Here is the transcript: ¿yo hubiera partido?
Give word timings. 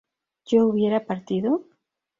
¿yo 0.45 0.65
hubiera 0.65 1.05
partido? 1.05 1.63